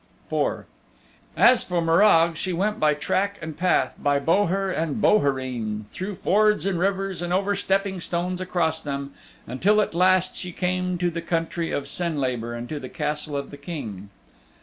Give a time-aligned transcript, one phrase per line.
[0.31, 0.65] IV
[1.37, 6.65] As for Morag she went by track and path, by boher and bohereen, through fords
[6.65, 9.13] in rivers and over stepping stones across them,
[9.45, 13.51] until at last she came to the country of Senlabor and to the Castle of
[13.51, 14.09] the King.